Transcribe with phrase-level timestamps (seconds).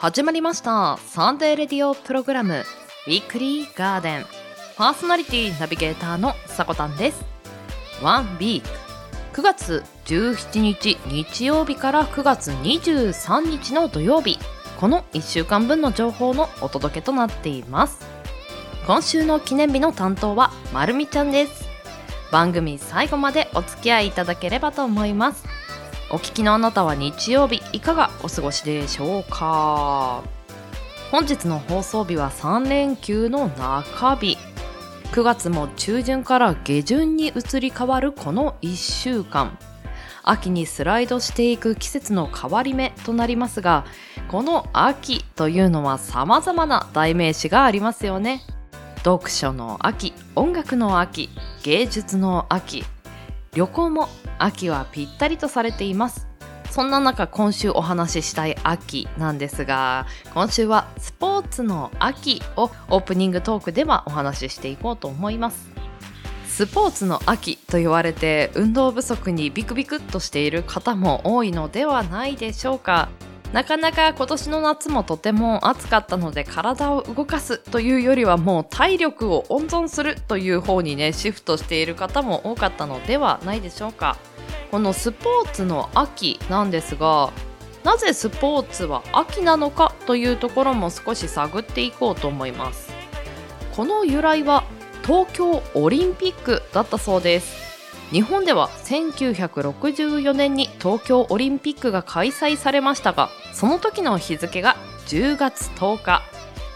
[0.00, 0.96] 始まりました。
[1.08, 2.62] サンデーレディオプログラム
[3.08, 4.26] ウィークリーガーデン。
[4.76, 7.24] パーソナリティナビゲーターのさこたんです。
[8.00, 8.68] ワンウィーク。
[9.40, 14.38] 9月17日日曜日から9月23日の土曜日。
[14.78, 18.06] この1週間分の情報のお届けとなっています。
[18.86, 21.66] 今週の記念日の担当はまるみちゃんです。
[22.30, 25.44] 番組最後までお付き合いいただければと思います。
[26.10, 30.22] お聞きのあなたは日曜日いかがお過ごしでしょうか？
[31.10, 34.38] 本日の放送日は3連休の中日。
[35.12, 39.58] 9月も中旬から下旬に移り変わるこの1週間。
[40.22, 43.86] 秋にスライドしていく季節の変わり目となりますが
[44.28, 48.42] この秋というのは様々な代名詞がありますよね。
[49.04, 51.28] 読書の秋音楽の秋
[51.62, 52.84] 芸術の秋
[53.54, 56.28] 旅行も秋はぴったりとされています。
[56.70, 65.70] そんな中今週お話ししたい秋なんですが今週はスポーツの秋をオープニングトークではお話ししていこうと思います。
[66.46, 73.08] スポーツの秋と言われて運動不足にビクビクっとしている方も多いのではないでしょうか。
[73.52, 84.18] なかなか今年の夏もとても暑かったので体を動かすというよりはもう体力を温存するという方にねシフトしている方も多かったのではないでしょうか。
[84.70, 87.32] このスポーツの秋なんですが
[87.84, 92.92] なぜスポーツは秋なのかというところも少し探っていこうと思います。
[93.74, 94.64] この由来は
[95.06, 97.67] 東京オリンピックだったそうです。
[98.10, 106.22] 日本では1964年に東京オリンピックが開催されましたがその時の日付が10月10日。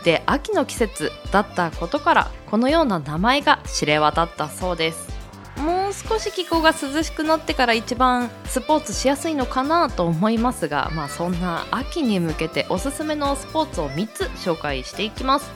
[0.04, 5.12] で秋の季節だったことからこのような名前が知れ渡ったそうです。
[5.56, 15.50] もう少し気候が涼しくなってから一番スポーツしやすいのかなと思いますがまあそんな秋に向けておすすめのスポーツを3つ紹介していきます。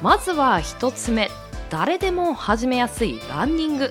[0.00, 1.28] まずは1つ目。
[1.70, 3.90] 誰でも始めやすいランニング。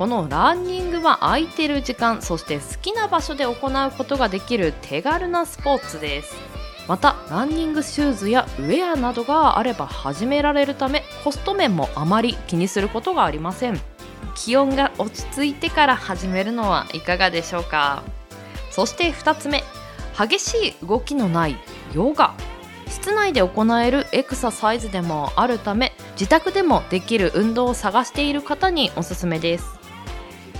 [0.00, 6.34] このランニングは空いてる時間そして好きな場所で行うことができる手軽なスポーツです。
[6.88, 13.78] またランニングシューズやウェアなどがあれば始められるためコスト面もあまり気にすることがありません。
[14.34, 18.02] 気温が落ち着いてから始めるのはいかがでしょうか？
[18.70, 19.62] そして2つ目
[20.18, 21.58] 激しい動きのない
[21.92, 22.32] ヨガ。
[22.88, 29.79] 室内で行えるエクササイズでもあるため自宅でもできる運動を探している方におすすめです。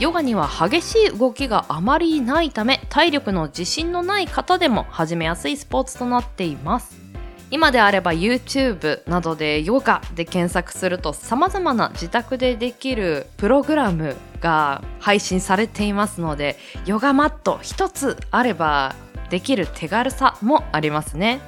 [0.01, 6.99] ヨガには激しい動きがあまりないため体力の自信のない方でも始めやすいスポーツとなっています。
[7.51, 16.57] 今であれば YouTube などでヨガで検索すると様々な自宅でできるプログラムが配信されていますので
[16.87, 18.95] ヨガマット一つあれば
[19.29, 21.41] できる手軽さもありますね。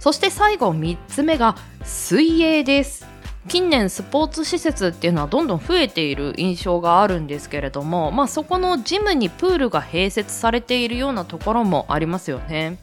[0.00, 1.54] そして最後3つ目が
[1.84, 3.06] 水泳です。
[3.48, 12.78] 近年スポーツ施設っていうのはどんどん増えている印象があるんですけれども、まあ、そこのジムにプールが併設されているようなところもありますよね。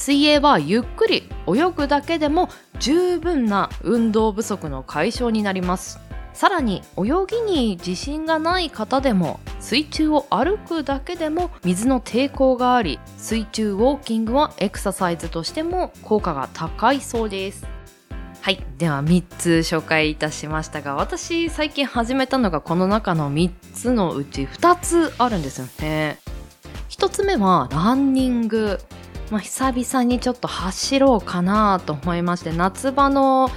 [0.00, 6.00] 水泳はゆっくり泳ぐだけでも十分な運動不足の解消になります
[6.32, 17.66] さらに泳ぎに自信がない方でも水中を歩くだけでも水の抵抗があり水中ウォーキングはエクササイズとしても効果が高いそうです
[18.42, 18.64] はい。
[18.78, 26.18] では3つ紹介いたしましたが、私最近始めたのがこの中の3つのうち2つあるんですよね。
[26.88, 28.78] 1つ目はランニング。
[29.30, 33.50] まあ、久々にちょっと走ろうかなと思いまして、夏場の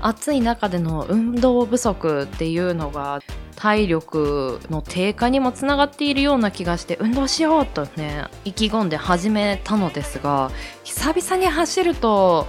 [0.00, 3.20] 暑い中での運動不足っていうのが
[3.56, 10.52] 体力の低下にもつながっているような気がして運動しようとね意気込んで始めたのですが
[10.84, 12.46] 久々に走ると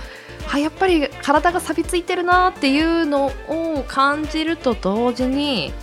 [0.51, 5.73] あやっぱり体が錆びついてるなっていうのを感じると同時に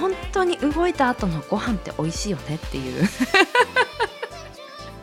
[0.00, 3.04] 本当に動いた後のご飯って美味しいよねっていう。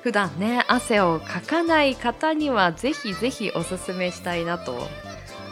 [0.03, 4.87] 普段ね汗をかかない方にはぜひぜひおすすめしたいなと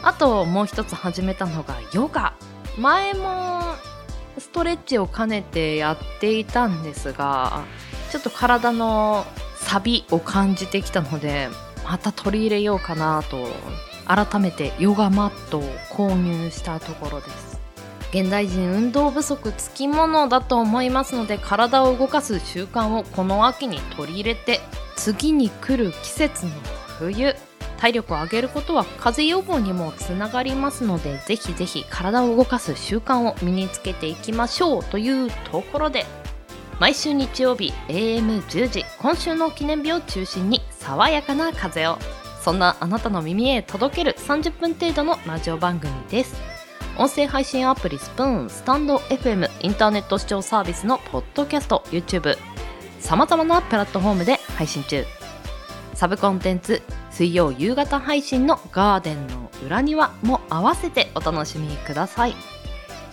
[0.04, 2.34] あともう一つ始めたのがヨガ。
[2.78, 3.74] 前も
[4.38, 7.64] ストレッチを兼ねてやっていたんですが
[8.10, 9.24] ちょっと体の
[9.56, 11.48] サビを感じてきたので
[11.84, 13.46] また取り入れようかなと
[14.06, 17.54] 改めてヨガマットを購入したところです。
[18.10, 24.60] 現代人運動不足つきものだと思いますので体を動かす習慣をこの秋に取り入れて
[24.94, 26.52] 次に来る季節の
[26.98, 27.34] 冬。
[27.84, 36.06] 体力を上げることは風邪予防にもつながりますのでぜひぜひ体を動かす習慣を身につけていきましょうというところで
[36.80, 41.98] 毎週日曜日 AM10 時今週の記念日を中心に爽やかな風を。
[42.40, 46.34] そんなあなたの耳へ届ける30分程度のラジオ番組です。
[46.98, 52.36] 音声配信アプリスプーンスタンド FM インターネット視聴サービスのポッドキャスト YouTube
[52.98, 55.04] さまざまなプラットフォームで配信中。
[55.94, 56.82] サブコンテンツ
[57.14, 62.34] 水曜夕方配信のガーデンの裏庭も合わせてお楽しみください。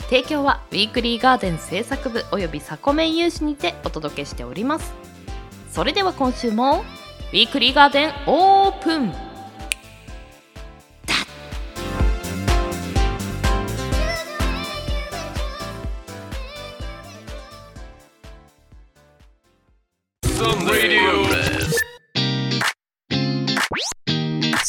[0.10, 4.92] 提供はウィークリーガーデン制作部およびサコメン有志にてお届けしております。
[5.70, 6.84] それでは今週も
[7.32, 9.14] ウィークリーガーデンオープン。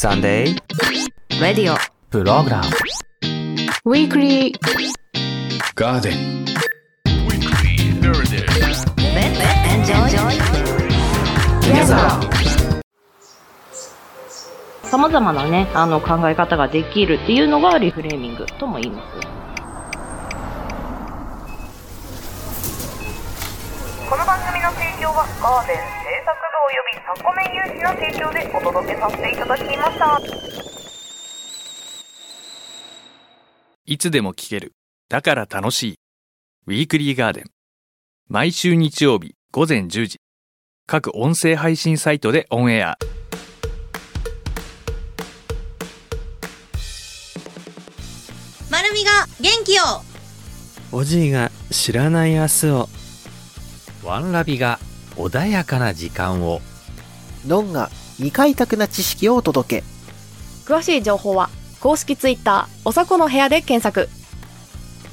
[0.03, 1.77] サンデーレディオ
[2.11, 2.67] プログラム
[3.85, 4.59] ウィークリー
[5.77, 6.45] ガーデン
[14.83, 19.21] さまざまなねあの考え方ができるっていうのがリフレーミングとも言います。
[24.11, 30.21] この番組の提供はガーデン制作部およびサコメン有志の提供でお届けさせていただきました。
[33.85, 34.73] いつでも聞ける。
[35.09, 35.99] だから楽しい。
[36.69, 37.45] ウィークリーガーデン。
[38.29, 40.21] 毎週日曜日午前10時。
[40.87, 42.97] 各音声配信サイトでオンエア。
[48.71, 49.11] まるみが
[49.41, 49.83] 元気を。
[50.93, 52.89] おじいが知らない明日を。
[54.05, 54.79] ワンラビが
[55.17, 56.61] 穏やかな時間を。
[57.47, 59.85] ノンが未開拓な知識をお届け。
[60.65, 61.51] 詳しい情報は
[61.81, 64.09] 公式ツイッターおさこの部屋で検索。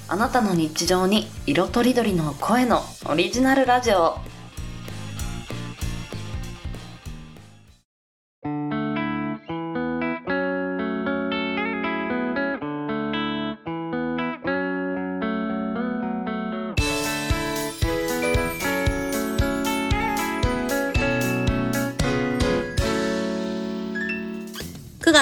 [0.08, 4.18] あなたの日常に色とりどりの声のオリジナルラジオ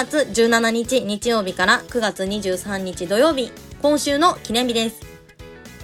[0.04, 3.50] 月17日日曜日から9月23日土曜日
[3.82, 5.00] 今週の記念日です。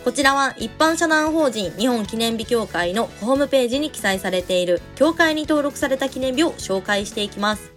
[0.05, 7.73] こちらは一般社団法人日本記念日協会のホームページに記載されている協会に登録された記念日を紹介していきます。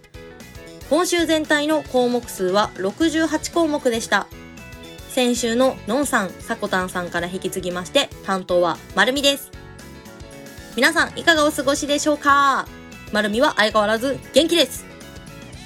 [0.88, 4.28] 今週全体の項目数は68項目でした。
[5.08, 9.50] 先週ののんさん、さこたんさんから引き継ぎまして担当はまるみです。
[10.76, 12.68] 皆さんいかがお過ごしでしょうか？
[13.10, 14.86] まるみは相変わらず元気です。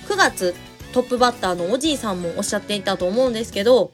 [0.09, 0.55] 9月
[0.93, 3.93] トップバッターのおじいさんもおっしゃっていたと思うんですけど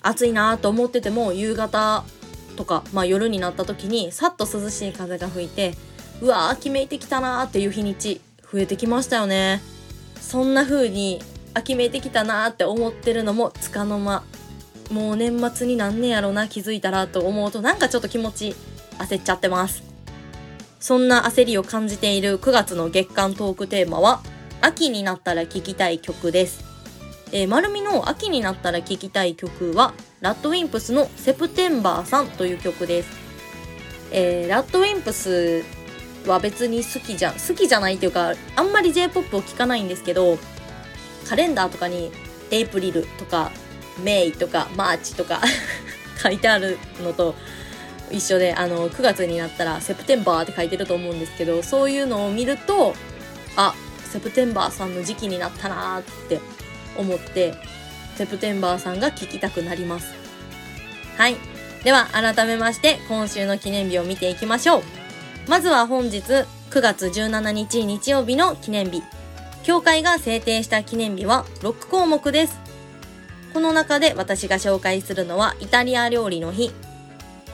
[0.00, 2.04] 暑いなと思ってても夕方
[2.56, 5.74] とか、まあ、夜になった時にさっと涼しい風が吹いて
[6.20, 8.20] うわー秋めいてきたなーっていう日にち
[8.50, 9.60] 増えてきましたよね。
[10.20, 11.20] そんな風に
[11.54, 14.24] 秋めいてきたなーって思ってるのもつかの間。
[14.90, 18.56] もう年末になんねやろな気づいたらと思うとなんかちょっと気持ち
[18.98, 19.82] 焦っちゃってます。
[20.80, 24.22] そんな焦りを感じている9月の月間トークテーマは
[24.60, 26.64] 秋になったら聴きたい曲です。
[27.30, 33.10] えー、丸みの秋になったら聴きたい曲は、ラッドウィンプスのセプテンバーさんという曲です。
[34.10, 35.62] えー、ラッドウィンプス
[36.26, 40.38] は別に好きじゃ、好きじゃないっていうか、あんまり J-POP を聴かないんですけど、
[41.28, 42.10] カレンダーとかに
[42.50, 43.50] エイプリルとか、
[44.02, 45.40] May とか、マーチとか
[46.22, 47.34] 書いてあるのと
[48.10, 52.94] 一緒で、あの、9月になったら September って書いてると思うんですけど、そういうのを見ると、
[53.56, 53.74] あ、
[54.08, 56.40] セプテンバーさんの時期になったなーって
[56.96, 57.54] 思って
[58.16, 60.12] セプテンバーさんが聴きたくなります。
[61.16, 61.36] はい。
[61.84, 64.82] では改めまして今週の記念日を見ていきましょう。
[65.48, 66.46] まずは本日9
[66.80, 69.02] 月17日日曜日の記念日。
[69.62, 72.58] 協会が制定した記念日は6項目です。
[73.52, 76.72] この中で私が紹介するのはイタリア料理の日。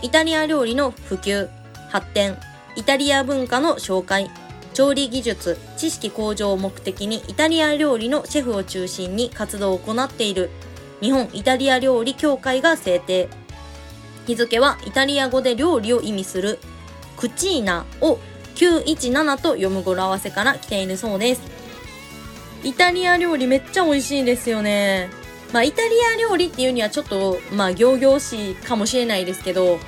[0.03, 1.49] イタリア料理の普及
[1.91, 2.37] 発展。
[2.77, 4.31] イタリア文化の紹介。
[4.75, 10.51] 調理技術、知識向上を目的にイタリア料理のシェフを中心に活動を行っている
[11.01, 13.29] 日本イタリア料理協会が制定。
[14.27, 16.59] 日付はイタリア語で料理を意味する
[17.17, 18.19] クチーナを
[18.57, 21.43] 917と読む語呂合わせから来ているそうです。
[22.65, 25.09] イタリア料理めっちゃ美味しいですよね。
[25.53, 29.79] まあイタリア料理っていうにはちょっとまあ行々しいかもしれないですけど、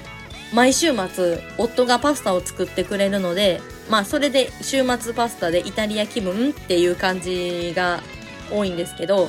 [0.52, 8.02] 毎週末夫がパスタを作ってくれるのでまあそれで週末パスタでイタリア気分っていう感じが
[8.50, 9.28] 多いんですけど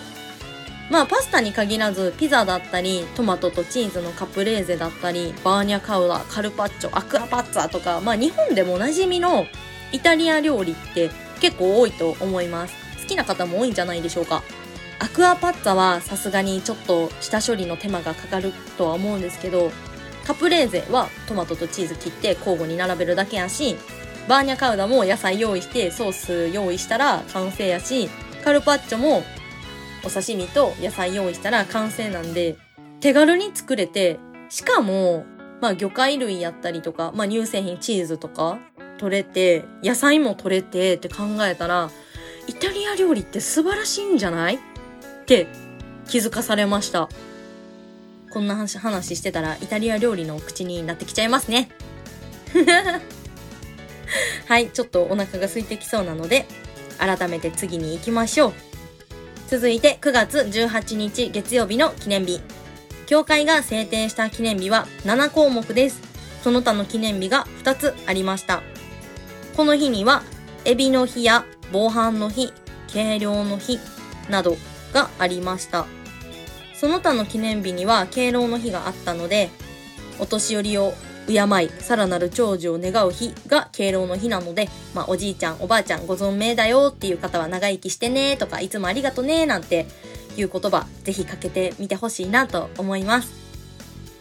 [0.90, 9.46] まあパスタに限らずピザだったりトマトとチーズのカプレーゼだったりバーニャカウダカルパッチョアクアパッツァとかまあ日本でもおなじみの
[9.92, 11.10] イタリア料理って
[11.40, 14.44] 結構多いと思います好きな方も多いんじゃないでしょうか。
[15.00, 19.72] アクアパッツァはさすがにちょっと下処理の手間がかかるとは思うんですけど、
[20.26, 23.78] カプレーゼはトマトとチーズ切って交互に並べるだけやし、
[24.28, 28.10] バーニャカウダも野菜用意してソース用意したら完成やし、
[28.44, 29.24] カルパッチョも
[30.04, 32.58] お刺身と野菜用意したら完成なんで、
[33.00, 34.20] 手軽に作れて、
[34.50, 35.26] しかも、
[35.62, 38.60] まあ魚介類やったりとか、まあ乳製品チーズとか
[38.98, 41.90] 取れて、野菜も取れてって考えたら、
[42.48, 44.56] イタリア料理って素晴らしいんじゃない？
[44.56, 44.60] っ
[45.26, 45.48] て
[46.08, 47.10] 気づかされました。
[48.30, 51.70] こんな話してたらイタリア料理の口になってきちゃいますね。
[54.48, 56.46] はい、ちょっとお腹が空いてきそうなので、
[56.98, 58.54] 改めて次に行きましょう。
[59.48, 62.42] 続いて9月18日月曜日の記念日。
[63.06, 66.02] 協会が制定した記念日は7項目です。
[66.44, 68.62] その他の記念日が2つありました。
[69.56, 70.24] この日には、
[70.66, 72.52] エビの日や防犯の日、
[72.88, 73.80] 計量の日
[74.30, 74.58] など
[74.94, 75.86] がありました。
[76.76, 79.50] その他の記念日には敬老の日があったので、
[80.20, 80.94] お年寄りを
[81.28, 89.86] 敬い、さらなる長寿を願う日が敬老の日なので、まあおじいちゃん、おばあちゃんご存命だよっていう方は長生きしてねとか、いつもありがとねなんて
[90.38, 93.32] いう言葉、ぜひかけてみてほしいなと思います。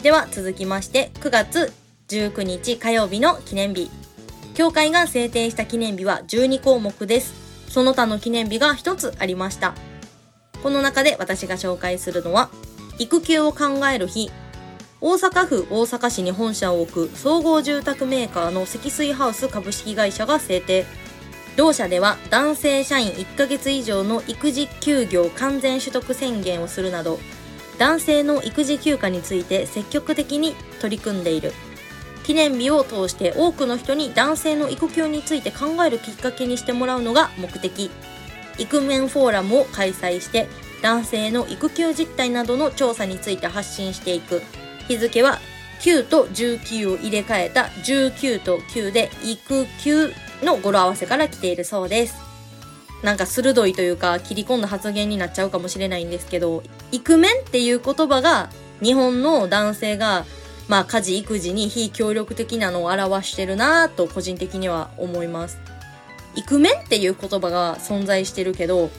[0.02, 1.72] では続きまして、9月
[2.08, 3.90] 19日火曜日の記念日。
[4.54, 7.34] 協会が制定した記念日は12項目です。
[7.68, 9.75] その他の記念日が1つありました。
[10.62, 12.50] この中で私が紹介するのは、
[12.98, 14.30] 育休を考える日。
[14.99, 20.87] 大阪府大阪市に本社を置く総合住宅メーカーの積水ハウス株式会社が制定。
[21.55, 27.19] 同社では男性社員1ヶ月以上の育児休業完全取得宣言をするなど、
[27.79, 31.53] 男性の育児休暇について積極的に取り組んでいる。
[32.25, 37.91] 記念日を通して多くの人に男性の育休について考えるきっかけにしてもらうのが目的。
[38.59, 40.49] イクメンフォーラムを開催して
[40.83, 44.41] 男性の育休実態などの調査について発信していく
[44.88, 45.38] 日付は
[45.81, 50.12] 9と19を入れ替えた19と9で育休
[50.43, 52.16] の語呂合わせから来ているそうです
[53.02, 56.62] なんか鋭いというか切り込んだ発言になっちゃうかもしれないんですけど
[56.93, 58.50] イクメンっていう言葉が
[58.83, 60.25] 日本の男性が
[60.69, 65.59] まあ家事育児に非協力的なのを表してるなぁと個人的には思います
[66.37, 68.90] イクメンっていう言葉が存在してるけど、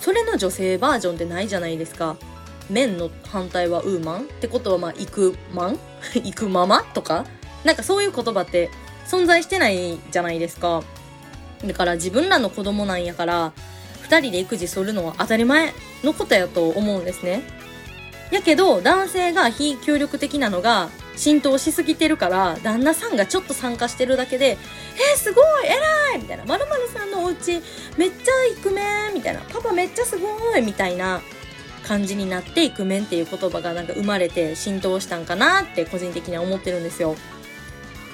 [0.00, 2.16] それの女性バージョンってないじゃないですか。
[2.70, 5.78] メンの反対はウーマンってことはまあ、イクマン？
[6.14, 7.26] イクママとか？
[7.64, 8.70] なんかそういう言葉って
[9.06, 10.82] 存在してないじゃないですか。
[11.64, 13.52] だから自分らの子供なんやから、
[14.02, 17.42] 二人で育児するのは当たり前のことやと思うんですね。
[18.30, 26.44] やけど、男性が非協力的なのが浸透しすぎてるから、旦那さんがちょっと参加してるだけで、えー、すごい偉いみたいな。
[26.44, 27.60] 〇〇さんのお家
[27.98, 29.40] めっちゃイクメンみたいな。
[29.40, 31.20] パパめっちゃすごいみたいな
[31.90, 37.16] 感じになってイクメンっていう言葉がなんか生まれて浸透したんかなって個人的には思ってるんですよ。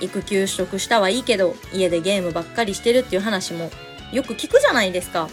[0.01, 3.71] 育休取得したはいいけど、家でゲームばっかりしてるっていう話も
[4.15, 5.29] よく聞くじゃないですか。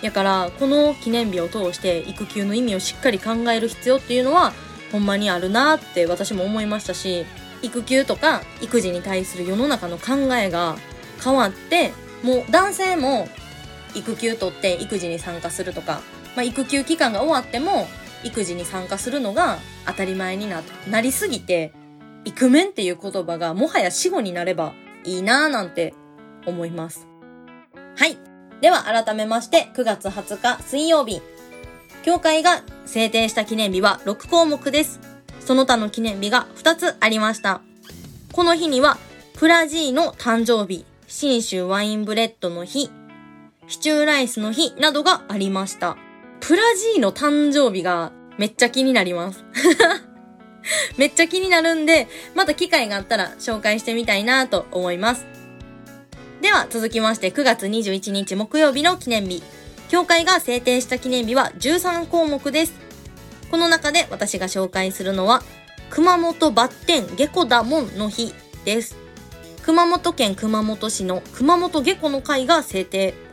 [0.00, 4.54] やから、この記念日を通して育休の意味をしっかり考える必要っていうのは、
[4.90, 7.26] ほんまにあるなって私も思いましたし、
[7.60, 10.76] 育休とか育児に対する世の中の考えが
[11.22, 11.92] 変わって、
[12.22, 13.28] もう男性も
[13.94, 16.00] 育休取って育児に参加するとか、
[16.36, 17.88] まあ、育休期間が終わっても
[18.22, 21.72] 育児に参加するのが当たり前にななりすぎて、
[22.24, 24.74] イクメンっていう言葉がもはや死語になれば
[25.04, 25.94] いいなぁなんて
[26.44, 27.06] 思います。
[27.96, 28.18] はい。
[28.60, 31.22] では改めまして9月20日水曜日。
[32.04, 35.00] 協会が制定した記念日は6項目です。
[35.40, 37.60] その他の記念日が2つありました。
[38.32, 38.98] この日には、
[39.34, 42.90] プラジーの誕生日、新州ワインブレッドの日、
[43.68, 45.96] シチューライスの日などがありました。
[46.46, 49.44] プラジーの誕生日がめっちゃ気になります。
[50.96, 55.26] めっちゃ気になるんで、また機会があったら紹介してみたいなと思います。
[56.40, 59.42] では続きまして9月21日木曜日の記念日。
[59.88, 62.74] 協会が制定した記念日は13項目です。
[63.50, 65.42] この中で私が紹介するのは、
[65.90, 68.32] 熊本バッテン下戸だもんの日
[68.64, 68.96] です。
[69.64, 73.25] 熊本県熊本市の熊本下戸の会が制定。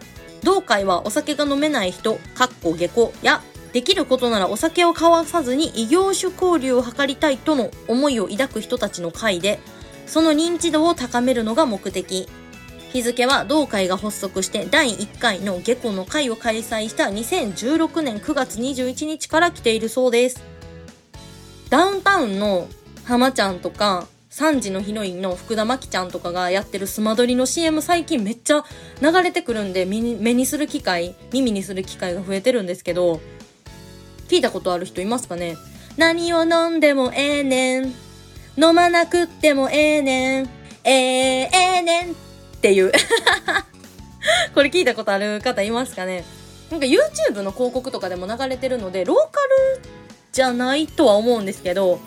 [0.44, 9.60] 同会はお酒が飲めない人、かっこ下戸や、できることならお酒を交わさずに異業種交流を図りたいとの思いを抱く人たちの会で、
[10.06, 12.30] その認知度を高めるのが目的。
[12.92, 20.44] 日付は同会が発足して第1回の下戸の会を開催した2016年9月21日から来ているそうです。
[21.72, 22.68] ダウンタウンの
[23.06, 28.64] 浜ちゃんとか3時のヒロインの福田真紀ちゃんとかがやってるスマドリの CM 最近めっちゃ
[29.00, 33.22] 流れてくるんで目にする機会耳にする機会が増えてるんですけど
[34.28, 35.56] 聞いたことある人いますかね？
[35.98, 37.94] 何を飲んでもええねん。
[38.58, 40.50] 飲まなくってもええねん。
[40.84, 42.16] ええええねんっ
[42.60, 42.92] ていう。
[44.56, 46.24] これ聞いたことある方いますかね？
[46.72, 49.40] なんか YouTube の広告とかでも流れてるのでローカ
[49.78, 49.82] ル
[50.32, 52.00] じゃないとは思うんですけど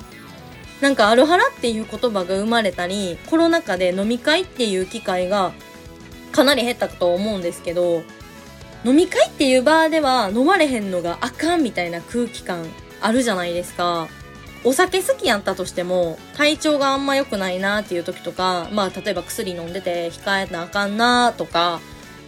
[0.80, 5.52] なんかアルハラっていう言葉が生まれたりコロナ禍で飲み会っていう機会が
[6.32, 8.02] かなり減ったと思うんですけど
[8.84, 12.66] 飲み会っていう場では飲まれへんのがあかんみたいな空気感
[13.00, 14.08] あるじゃないですか。
[14.64, 21.80] お酒好きやったとしても体調があんま良くないなっていう時とかまあ例えば薬飲んでて控えなあかんなとか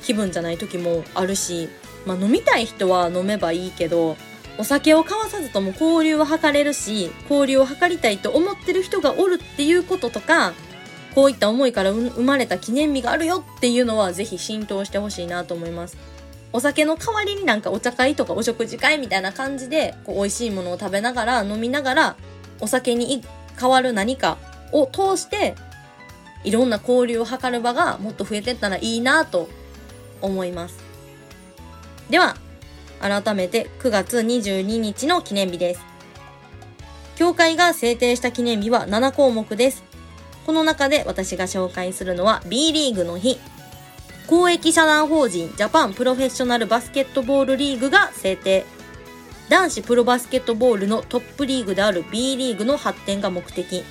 [0.02, 1.68] 気分じゃない時もあるし
[2.06, 4.16] まあ飲みたい人は飲めばいいけど
[4.58, 10.52] お酒を交わさずとも交流は図れるし交流を図りたいと思ってる人がおるっていうこととか
[11.14, 15.96] こういった思いから生まれた記念日があるよっていうのはぜひ浸透してほしいなと思います。
[16.52, 22.16] お酒の代わりになんかお茶会とかお食事会みたいな感じでこう美味しいものを食べながら飲みながら
[22.60, 23.22] お酒に
[23.60, 24.38] 変わる何か
[24.72, 25.54] を通して
[26.44, 29.48] いろんな交流を図る場がもっと増えてったらいいなと
[30.22, 30.78] 思います。
[32.08, 32.36] では
[33.00, 35.80] 改めて9月22日の記念日です。
[37.16, 39.82] 協会が制定した記念日は7項目です。
[40.46, 43.38] この中で私が紹介するのは B リーグの日。
[44.26, 48.64] 公益社団法人ジャパンプロフェッショナルバスケットボールリーグが制定。
[49.48, 53.84] 男子プロバスケットボールのトップリーグである B リーグの発展が目的。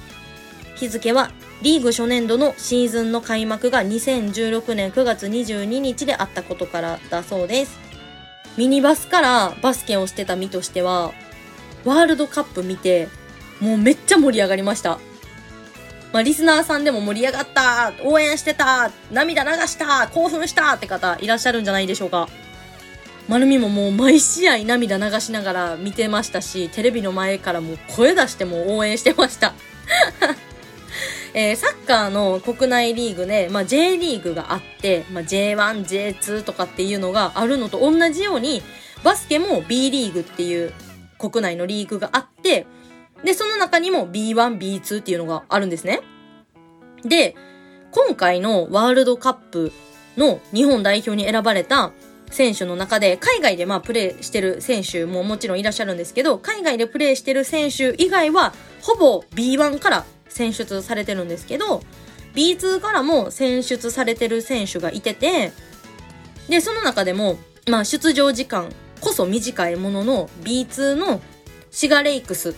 [0.75, 1.31] 日付は
[1.63, 7.86] リーグ初年度のシーズンの開幕が2016年9月22日であったことからだそうです。
[8.57, 11.13] ミニバスからバスケをしてた身としては
[11.85, 13.07] ワールドカップ見て
[13.59, 14.99] もうめっちゃ盛り上がりました
[16.13, 22.27] まあ、リスナーさんでも盛り上がった応援してた涙流した興奮したって方いらっしゃるんじゃないでしょうか。
[23.27, 29.53] まるみももう毎試合涙流しながら見てましたし、テレビの前からも声出しても応援してました。
[31.39, 38.63] えー、サッカーの国内リーグで、まあ、J リーグがあって、まあ、J1、J2 とかっていうのがあるのと同じように、
[39.03, 40.73] バスケも B リーグっていう
[41.19, 42.65] 国内のリーグがあって、
[43.23, 46.01] で、その中にも B1、B2 っていうのがあるんですね。
[47.03, 47.35] で、
[47.91, 49.71] 今回のワールドカップ
[50.17, 51.91] の日本代表に選ばれた
[52.31, 61.83] 選手の中で、海外でまあプレーしてる選手ももちろんいらっしゃるんですけど、海外でプレーしてる選手以外は、ほぼ B1 から選出されてるんですけど、
[62.35, 65.51] B2 からも選出されてる選手がいてて、
[66.49, 67.37] で、その中でも、
[67.69, 68.69] まあ出場時間
[69.01, 71.21] こそ短いものの B2 の
[71.71, 72.53] シガレイクスっ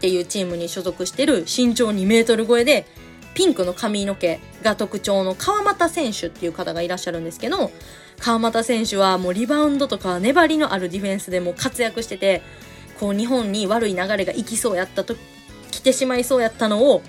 [0.00, 2.86] ていうチームに所属してる身長2メートル超えで、
[3.34, 7.70] ピンクの髪の毛が特徴の川又選手っていう方がいらっしゃるんですけど、
[8.18, 12.42] 川又選手はもうリバウンドとか粘りのあるディフェンスでも活躍してて、
[13.00, 15.16] こう日本に悪い流れが行きそうやったと、
[15.72, 17.02] 来てしまいそうやったのを、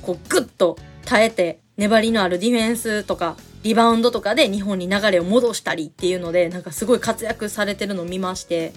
[0.00, 8.72] こうグッと耐えて、粘りのあるディフェンスとか、リバウンドとかで日本に流れを戻したりっていうので、なんかすごい活躍されてるのを見まして、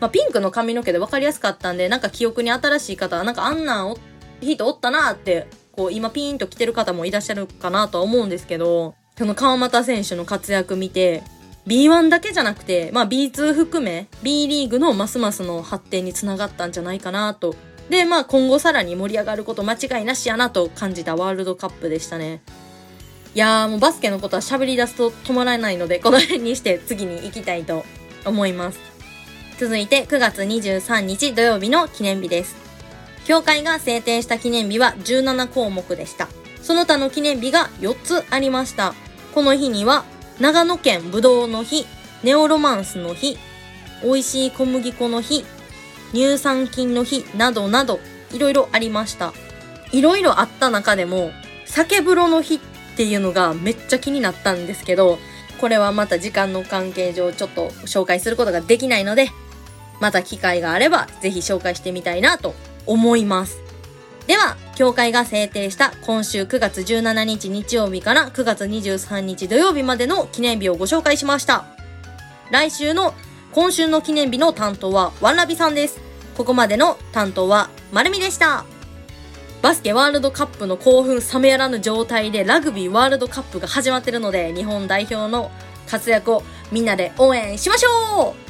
[0.00, 3.94] まあ、ピンクの髪の毛で分かりやすかったんで、なんか記憶に新しい方は、なんかあんなん
[4.40, 11.22] 人おったなって、こう、今ピーンと来てる方もいらっしゃるかなとは思うんですけど、その川又選手の活躍見て、
[11.66, 17.54] B1 だけじゃなくて、まあ B2 含め、B リーグのますますの発展につながったんじゃないかなと。
[17.90, 22.40] で、まあ今後さらに盛り上がること間違いなしやなと感じたワールドカップでしたね。
[23.34, 27.84] いやーもうバスケのことは喋り出すと止まらないので、この辺にして次に行きたいと
[28.24, 28.78] 思います。
[29.58, 32.56] 続いて9月23日土曜日の記念日です。
[33.26, 36.28] 協会が制定した記念日は17項目でした。
[36.62, 38.94] その他の記念日が4つありました。
[39.34, 40.04] この日には、
[40.40, 41.86] 長野県ぶどうの日、
[42.22, 43.36] ネオロマンスの日、
[44.02, 45.44] 美味しい小麦粉の日、
[46.12, 48.00] 乳酸菌の日などなど、
[48.32, 49.32] いろいろありました。
[49.92, 51.32] いろいろあった中でも、
[51.66, 52.60] 酒風呂の日っ
[52.96, 55.18] ていうのがめっちゃ気になったんですけど、
[55.60, 59.28] これはまた時間の関係上ちょっと紹介することができないので、
[60.00, 62.54] また機会があればぜひ紹介してみたいなと
[62.86, 63.58] 思います。
[64.26, 71.64] では、協会が制定した今週9月17日日曜日から9月23日土曜日までの記念日をご紹介しました。
[72.50, 73.14] 来週の
[73.52, 76.00] 今週の記念日の担当はワンラビさんです。
[76.36, 78.64] ここまでの担当はまるみでした。
[79.60, 85.50] バスケワールドカップの興奮冷めやらぬ状態でラグビーワールドカップが始まってるので日本代表の
[85.86, 88.49] 活躍をみんなで応援しましょう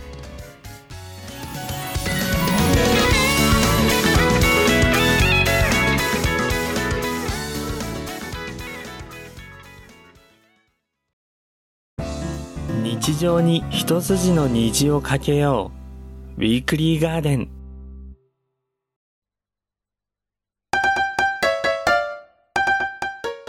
[13.03, 15.73] 日常に一筋の虹をかけよ
[16.37, 16.41] う。
[16.43, 17.49] ウィークリーガーデン。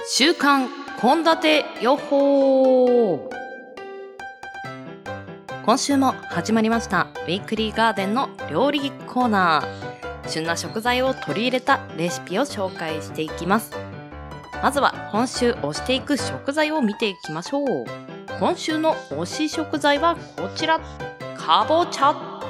[0.08, 0.70] 週刊
[1.02, 3.30] 献立予報。
[5.66, 7.10] 今週も始まりました。
[7.26, 10.30] ウィークリーガーデンの料理コーナー。
[10.30, 13.74] 旬な食材を取り入れたレシピを紹介していきます。
[14.64, 18.11] まずは今週推していく食材を見ていきましょう。
[18.42, 20.80] 今週の推し食材はこちら。
[21.38, 22.42] かぼちゃ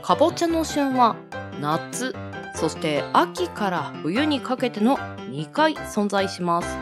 [0.00, 1.16] かぼちゃの旬は
[1.60, 2.14] 夏。
[2.54, 6.78] そして秋から冬にかけての2回存在します。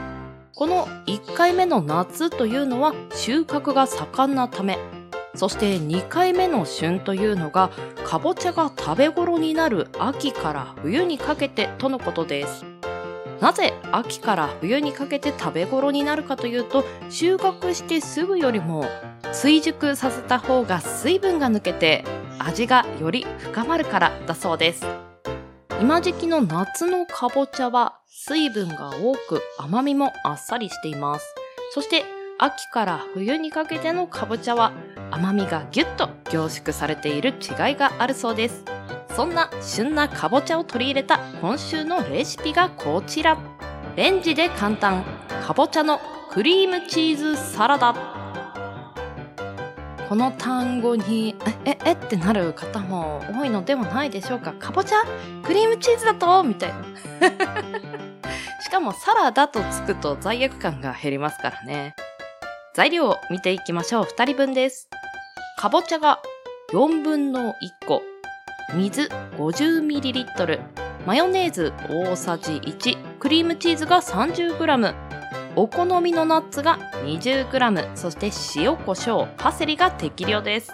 [0.55, 4.79] この1回目の夏というのは収穫が盛んなため。
[5.35, 7.71] そして2回目の旬というのが
[8.05, 12.74] かぼちゃが食べ頃になる秋から冬にかけてとのことです。
[13.41, 18.87] なぜ秋から冬にかけて食べ頃になるかというと収穫してすぐよりも
[19.33, 22.05] 追熟させた方が水分が抜けて
[22.39, 24.87] 味がより深まるからだそうです。
[25.81, 31.35] 今時期の夏のかぼちゃは水分が多く甘みもあっさりしています。
[31.73, 32.05] そして
[32.39, 34.73] 秋から冬にかけてのかぼちゃは
[35.11, 38.65] 甘みがぎゅっと凝縮されている違いがあるそうです。
[39.15, 43.39] そんな旬なかぼちゃを取り入れた今週のレシピがこちら。
[43.95, 45.05] レンジで簡単。
[45.47, 46.01] かぼちゃの
[46.31, 47.95] クリームチーズサラダ。
[50.09, 54.53] この単語にえええってなる方も多いのではないでしょうか。
[54.53, 54.97] かぼちゃ？
[55.45, 56.43] クリームチーズだと？
[56.43, 56.85] みたいな。
[58.61, 61.95] しかもサラダとつくと罪悪感が減りますからね。
[62.75, 64.05] 材料を見ていきましょう。
[64.07, 64.89] 2人分です。
[65.57, 66.21] かぼちゃが
[66.73, 67.55] 4分の1
[67.87, 68.03] 個。
[68.73, 70.61] 水 50ml
[71.07, 74.95] マヨネーズ大さじ1クリームチーズが 30g
[75.57, 80.73] お好みのナッツが 20g そして塩コショウパセリが適量です。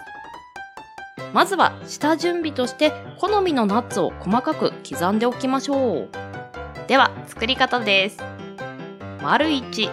[1.33, 6.09] まずは下準備として好みのナッツを細かく刻んでおきましょう。
[6.87, 8.17] では作り方です。
[9.21, 9.89] 丸1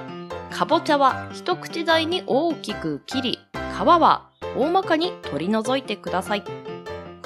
[0.50, 6.67] かぼちゃは一口大に大きく切り皮は大まかに取り除いてください。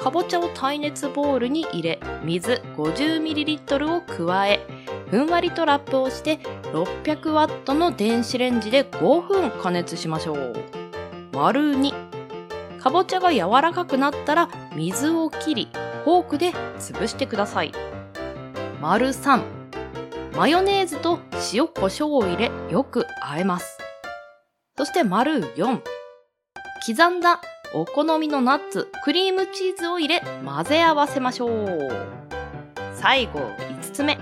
[0.03, 4.59] かぼちゃを耐熱ボウルに入れ水 50ml を加え
[5.09, 6.39] ふんわりとラップをして
[6.73, 10.53] 600W の電子レンジで5分加熱しましょう。
[11.31, 11.93] 丸2
[12.79, 15.69] かぼちゃが柔らかくなったら水を切り
[16.03, 17.71] フォークで潰してください。
[18.81, 19.41] 丸3
[20.35, 21.19] マヨネーズと
[21.53, 23.77] 塩コショウを入れよく和えます。
[24.77, 25.81] そして丸4
[26.85, 27.39] 刻んだ
[27.75, 31.89] お好みのナッツ、クリームチーズを入れ混ぜ合わせましょう。
[32.93, 34.19] 最後、5つ目。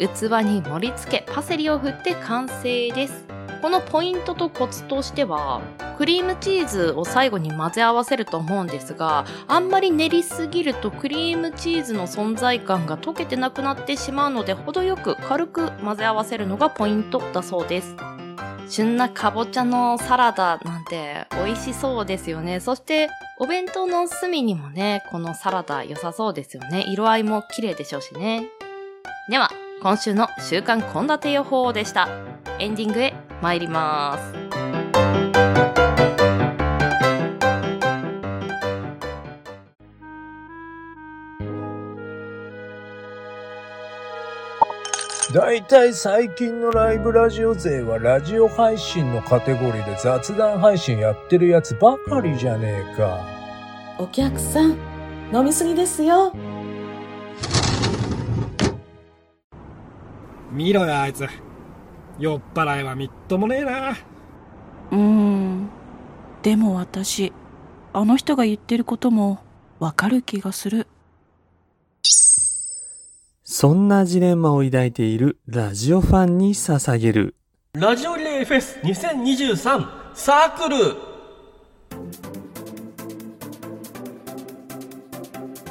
[0.00, 3.24] 器に盛り付け、パセリを振って完成です。
[3.62, 5.60] このポイントとコツとしては、
[5.96, 17.94] クリームチーズを最後に混ぜ合わせると思うんですが、あんまり練りすぎるとクリームチーズの存在感が溶けてなくなってしまうので、程よく軽く混ぜ合わせるのがポイントだそうです。
[18.68, 22.60] 旬なかぼちゃのサラダなて美味しそうですよね。
[22.60, 26.84] そしてお弁当の隅にもね、このサラダ良さそうですよね。
[26.88, 28.48] 色合いも綺麗でしょうしね。
[29.30, 29.50] では、
[29.82, 32.08] 今週の週刊献立予報でした。
[32.58, 34.67] エンディングへ参ります。
[45.30, 53.26] 大体最近のライブラジオ勢はラジオ配信のカテゴリーで雑談配信やってるやつばかりじゃねえか。
[53.98, 54.78] お客さん、
[55.30, 56.32] 飲みすぎですよ。
[60.50, 61.26] 見ろよあいつ。
[62.18, 63.90] 酔っ払いはみっともねえな。
[63.90, 65.68] うーん。
[66.40, 67.34] でも私、
[67.92, 69.40] あの人が言ってることも
[69.78, 70.86] わかる気がする。
[73.60, 77.34] そんなジレンマを抱いているラジオファンに捧げる
[77.72, 80.94] ラジオリレーフェス2023サークル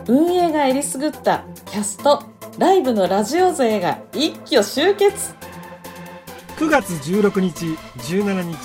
[0.05, 2.21] 運営がえりすぐったキャスト、
[2.57, 5.33] ライブのラジオ勢が一挙集結。
[6.57, 7.67] 9月16日、
[7.99, 8.55] 17日、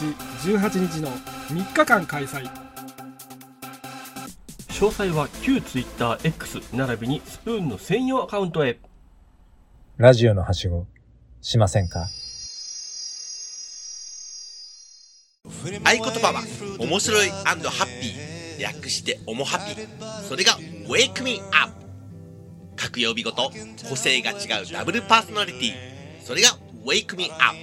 [0.50, 2.50] 18日の3日間開催。
[4.70, 8.80] 詳細は旧 TwitterX 並びにスプーンの専用アカウントへ。
[10.02, 10.88] ラジオのはしご、
[11.40, 12.08] しませんか？
[15.44, 16.42] 合言葉は
[16.80, 20.22] 面白いハッピー略しておもハピー。
[20.22, 21.72] それが Wake Me Up
[22.74, 23.52] 各曜日ごと
[23.88, 25.72] 個性が違うダブルパーソナリティ。
[26.24, 26.48] それが
[26.84, 27.56] Wake Me Up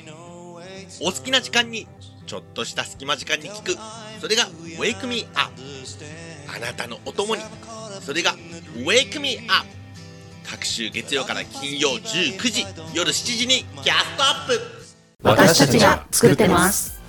[1.01, 1.89] お好きな時間に
[2.25, 3.75] ちょっとした隙間時間に聞く。
[4.21, 4.45] それが
[4.79, 5.51] Wake Me Up
[6.55, 7.41] あなたのお供に。
[7.99, 8.33] それが
[8.77, 9.67] Wake Me Up
[10.47, 14.59] 各週月曜から金曜19時夜7時にキャストアップ。
[15.23, 16.99] 私たちが作ってます。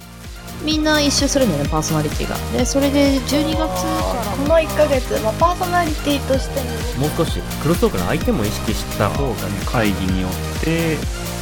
[0.64, 2.36] みんな一周するんだよねパーソナリティが。
[2.52, 3.66] でそれで12月か
[4.14, 6.60] らこの1ヶ月、まあ、パーソナリティとして
[6.98, 9.36] もう少しクロストークの相手も意識した方がね。
[9.64, 10.98] 会議によって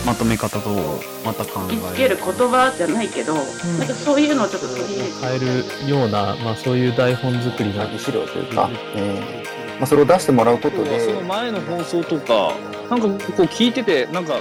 [0.06, 0.70] まとめ方と
[1.24, 1.94] また考え。
[1.94, 3.44] つける言葉じゃないけど、なん
[3.88, 5.38] かそういうのをちょっと取り入れて変え
[5.86, 7.88] るような、まあ、そういう台本作りが。
[7.98, 11.00] 資料というか、えーまあ、それを出してもらうことで。
[11.00, 12.52] その前の放送とか
[12.90, 14.34] なんかこう聞いててなんか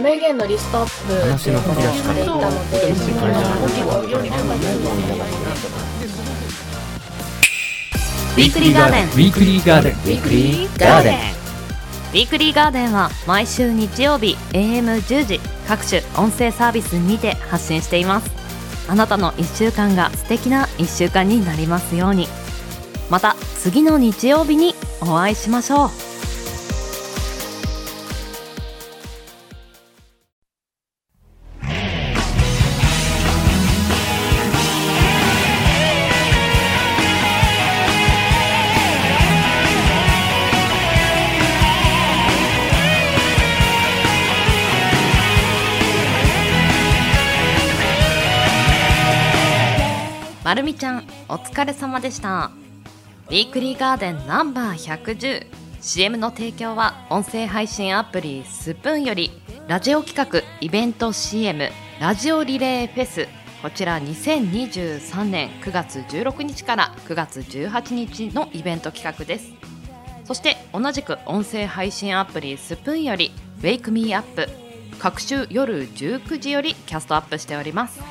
[0.00, 2.46] 名言のリストアップ話の書き出ししていたので。
[8.36, 18.30] Weekly GARDEN。Weekly GARDEN。Weekly GARDEN。Weekly GARDEN は毎週日曜日 AM10 時各種音声サービスにて発信しています。
[18.88, 22.28] あなたの1週間が素敵な1週間になりますように
[23.10, 25.90] また次の日曜日にお会いしましょう。
[50.44, 52.50] まるみちゃんお疲れ様でした。
[53.26, 55.40] ウィークリーガーデンナンバー
[55.80, 59.30] 110CM の提供は音声配信アプリスプーンより
[59.66, 63.26] ラジオ企画イベント CM ラジオリレーフェス。
[63.62, 69.54] こちら2023年9月16日から9月18日のイベント企画です。
[70.24, 73.32] そして同じく音声配信アプリスプーンより
[73.62, 74.48] Wake Me Up
[74.98, 78.02] 各週夜19時よりキャストアップしております。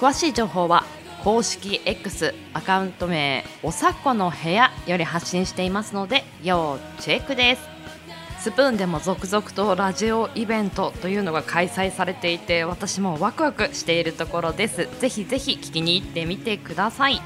[0.00, 0.84] 詳しい情報は
[1.22, 7.62] 公式 X アカウント名おさこの部屋より発信していますので要チェックです。
[8.40, 14.88] スプーンでも続々とラジオイベントというのが開催されていて私もワクワクしているところです。
[15.00, 17.22] ぜひぜひ聞きに行ってみてください。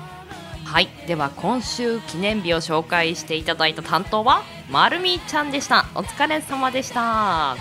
[0.67, 0.89] はい。
[1.07, 5.87] では今週記念日を紹介していただいた担当はまるみちゃんでした。
[5.95, 7.57] お疲れ様でした。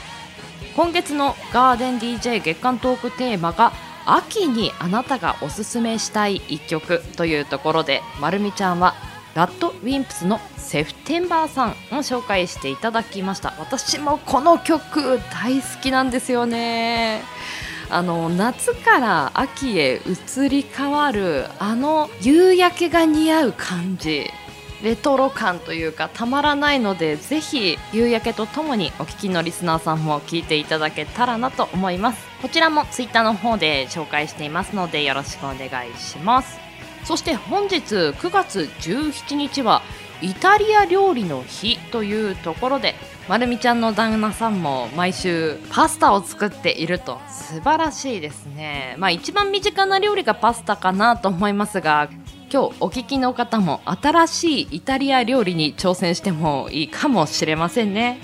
[0.75, 3.71] 今月のガーデン DJ 月間トークテーマが
[4.05, 8.93] 秋にあなたがおすすめしたい一曲というところでまるみちゃんは
[9.33, 13.53] ラッドウィンプスのセフテンバーさんを紹介していただきました。
[13.59, 17.21] 私もこの曲大好きなんですよね。
[17.89, 24.31] あの夏から秋へ移り変わるあの夕焼けが似合う感じ。
[24.85, 32.23] レトロ感というかたまらないのでぜひ夕焼けとともにお聞きのリスナーさんも聞いていただけたらなと思います。
[32.39, 36.59] こちらもツイッターの方で紹介していますのでよろしくお願いします。
[37.03, 39.81] そして本日9月17日は
[40.21, 42.93] イタリア料理の日というところで
[43.27, 47.19] まるみちゃんの旦那さんも毎週パスタを作っていると。
[47.27, 48.93] 素晴らしいですね。
[48.99, 52.07] まあ一番身近な料理がパスタかなと思いますが
[52.51, 58.19] 今日お聞きの方も新しいイタリア料理に挑戦してもいいかもしれませんね。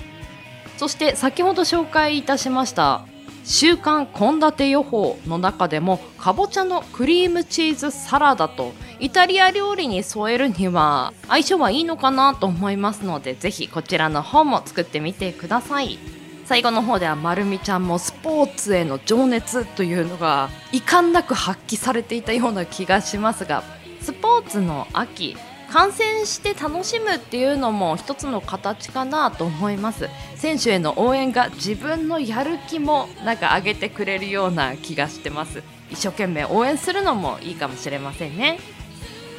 [0.78, 3.06] そして先ほど紹介いたしました
[3.44, 15.98] 週刊献立予報の中でもかぼちゃのクリームチーズサラダとイタリア料理に添えるには相性はいいのかなと思いますのでぜひこちらの方も作ってみてください。
[16.44, 23.62] 最後の方ではまるみちゃんもスポーツへの情熱というのが遺憾なく発揮されていたような気がしますが
[24.02, 25.36] スポーツの秋
[25.72, 30.10] 観戦して楽しむっていうのも一つの形かなと思います。
[30.36, 35.62] 選手への応援が自分のやる気もなんか上げてくれるような気がしてます。
[35.90, 38.58] 一生懸命応援するのもいいかもしれませんね。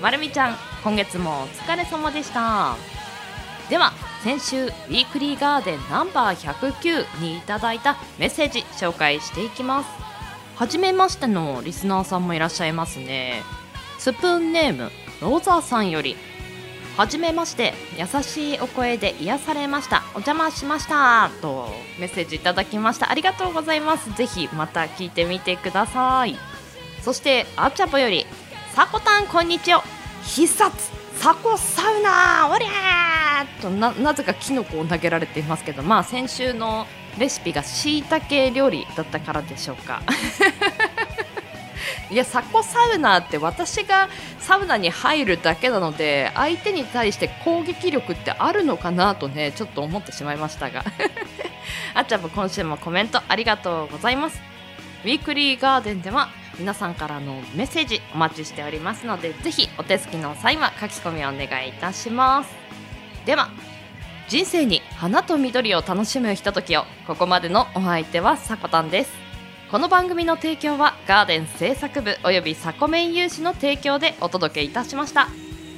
[0.02, 2.76] まるみちゃん今月もお疲れ様でした。
[3.69, 9.89] では先週ウィークリーガーデンナンバー109にいただいたメッセージ紹介していきます。
[10.56, 13.43] 初めましてのリスナーさんもいらっしゃいますね。
[13.99, 16.17] スプーンネームローザーさんより
[16.97, 20.03] はじめまして優しいお声で癒されました。
[20.10, 21.32] お邪魔しました。
[21.41, 21.67] と
[21.99, 23.10] メッセージいただきました。
[23.10, 24.13] ありがとうございます。
[24.13, 26.38] ぜひまた聞いてみてください。
[27.01, 28.27] そしてあっちゃぽより
[28.75, 29.84] さこたんこんにちは。
[30.23, 30.75] 必殺
[31.15, 36.86] サコサウナおりゃーとななぜかキノコを投げられていますけどまあ先週の
[37.17, 40.01] レシピがしいたけ料理だったからでしょうか。
[42.13, 50.86] いやサコサウナって私がサウナに入るだけなので相手に対して攻撃力ってあるのかなとねちょっと思ってしまいましたが。
[51.95, 54.39] あっちゃんも今週もコメントありがとうございます。
[55.04, 62.49] ウィークリーガーデンでは皆さんからのメッセージお待ちしておりますのでぜひお手すきの際は書き込みをお願いいたします。
[63.26, 63.49] では
[64.28, 66.86] 人生に花と緑を楽しむひとときを。
[67.08, 69.22] ここまでのお相手はさこたんです。
[69.73, 75.29] この番組の提供はガーデン制作部およびサコメン有志の提供でお届けいたしました。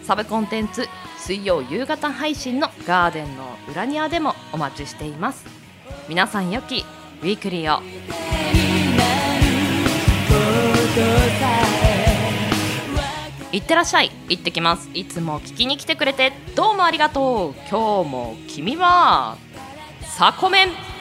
[0.03, 5.45] サブコンテンツ水曜夕方配信のガーデンの裏庭でもお待ちしています。
[6.09, 6.83] 皆さん良き
[7.21, 7.81] ウィークリーを。
[13.53, 14.11] いってらっしゃい。
[14.27, 14.89] 行ってきます。
[14.93, 17.69] いつも聞きに来てくれてどうもありがとう。
[17.69, 19.37] 今日も君は
[20.01, 20.94] サコメン。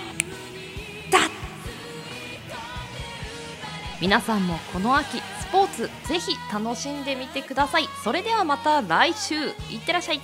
[4.04, 7.88] 皆さんもこの秋スポーツぜひ楽しんでみてください。
[8.04, 9.34] それではまた来週。
[9.34, 10.20] いってらっしゃい。